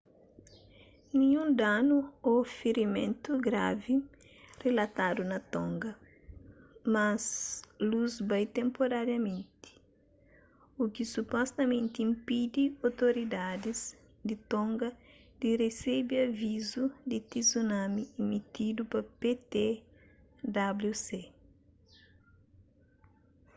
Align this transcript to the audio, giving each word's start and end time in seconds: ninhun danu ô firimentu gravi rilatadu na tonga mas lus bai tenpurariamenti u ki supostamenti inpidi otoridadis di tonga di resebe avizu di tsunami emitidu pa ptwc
ninhun 1.17 1.47
danu 1.61 1.97
ô 2.31 2.33
firimentu 2.59 3.31
gravi 3.47 3.95
rilatadu 4.63 5.23
na 5.31 5.39
tonga 5.53 5.91
mas 6.93 7.21
lus 7.89 8.13
bai 8.29 8.45
tenpurariamenti 8.57 9.71
u 10.81 10.83
ki 10.93 11.03
supostamenti 11.13 11.99
inpidi 12.09 12.63
otoridadis 12.87 13.79
di 14.27 14.35
tonga 14.51 14.89
di 15.39 15.49
resebe 15.61 16.15
avizu 16.27 16.83
di 17.09 17.17
tsunami 17.31 18.03
emitidu 18.21 18.81
pa 18.91 18.99
ptwc 19.19 21.07